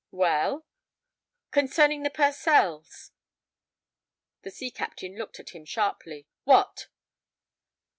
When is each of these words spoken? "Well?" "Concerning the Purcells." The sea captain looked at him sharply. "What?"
"Well?" 0.09 0.65
"Concerning 1.51 2.01
the 2.01 2.09
Purcells." 2.09 3.11
The 4.41 4.49
sea 4.49 4.71
captain 4.71 5.15
looked 5.15 5.39
at 5.39 5.51
him 5.51 5.63
sharply. 5.63 6.25
"What?" 6.43 6.87